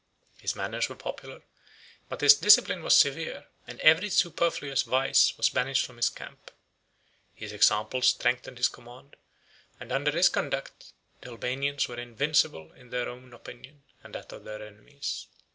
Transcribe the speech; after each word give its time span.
His 0.39 0.55
manners 0.55 0.89
were 0.89 0.95
popular; 0.95 1.43
but 2.09 2.21
his 2.21 2.33
discipline 2.33 2.81
was 2.81 2.97
severe; 2.97 3.45
and 3.67 3.79
every 3.81 4.09
superfluous 4.09 4.81
vice 4.81 5.37
was 5.37 5.49
banished 5.49 5.85
from 5.85 5.97
his 5.97 6.09
camp: 6.09 6.49
his 7.35 7.51
example 7.53 8.01
strengthened 8.01 8.57
his 8.57 8.67
command; 8.67 9.15
and 9.79 9.91
under 9.91 10.09
his 10.09 10.27
conduct, 10.29 10.93
the 11.21 11.29
Albanians 11.29 11.87
were 11.87 11.99
invincible 11.99 12.71
in 12.71 12.89
their 12.89 13.07
own 13.07 13.31
opinion 13.31 13.83
and 14.03 14.15
that 14.15 14.31
of 14.33 14.43
their 14.43 14.65
enemies. 14.65 15.27